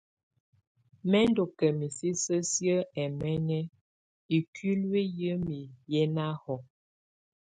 [1.09, 3.59] Mɛ̀ ndù ka misisǝ siǝ́ ɛmɛŋɛ
[4.37, 5.59] ikuili yǝmi
[5.91, 6.63] yɛ na hɔ̀á.